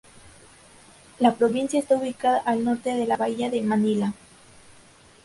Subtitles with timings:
[1.19, 4.13] La provincia está ubicada al norte de la bahía de Manila.